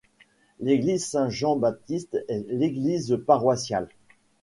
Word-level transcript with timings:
L'église 0.59 1.05
Saint-Jean-Baptiste 1.05 2.25
est 2.27 2.43
l'église 2.49 3.21
paroissiale. 3.27 3.87